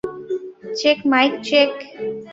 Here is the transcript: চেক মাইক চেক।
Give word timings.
চেক 0.79 0.97
মাইক 1.11 1.33
চেক। 1.47 1.71